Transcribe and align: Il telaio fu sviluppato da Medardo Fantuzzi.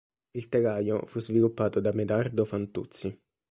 Il 0.31 0.49
telaio 0.49 1.05
fu 1.05 1.19
sviluppato 1.19 1.79
da 1.79 1.91
Medardo 1.91 2.43
Fantuzzi. 2.43 3.15